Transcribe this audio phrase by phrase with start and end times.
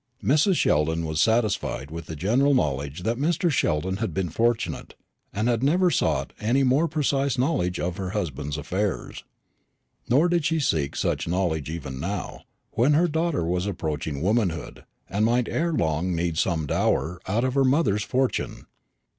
[0.23, 0.55] Mrs.
[0.55, 3.51] Sheldon was satisfied with the general knowledge that Mr.
[3.51, 4.95] Sheldon had been fortunate,
[5.31, 9.23] and had never sought any more precise knowledge of her husband's affairs.
[10.09, 12.41] Nor did she seek such knowledge even now,
[12.71, 17.53] when her daughter was approaching womanhood, and might ere long need some dower out of
[17.53, 18.65] her mother's fortune.